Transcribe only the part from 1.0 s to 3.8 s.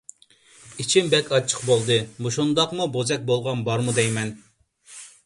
بەك ئاچچىق بولدى. مۇشۇنداقمۇ بوزەك بولغان